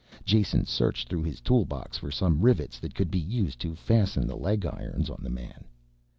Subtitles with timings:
[0.25, 4.25] Jason searched through his tool box for some rivets that could be used to fasten
[4.25, 5.63] the leg irons on the man.